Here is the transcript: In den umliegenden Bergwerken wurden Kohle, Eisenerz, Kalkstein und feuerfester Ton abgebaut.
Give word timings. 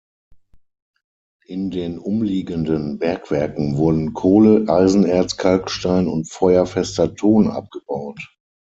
In 1.45 1.69
den 1.69 1.99
umliegenden 1.99 2.97
Bergwerken 2.97 3.77
wurden 3.77 4.15
Kohle, 4.15 4.67
Eisenerz, 4.67 5.37
Kalkstein 5.37 6.07
und 6.07 6.27
feuerfester 6.27 7.13
Ton 7.13 7.47
abgebaut. 7.51 8.19